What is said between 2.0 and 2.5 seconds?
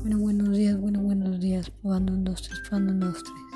un, dos,